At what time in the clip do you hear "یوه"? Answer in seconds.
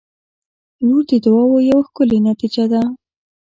1.69-1.81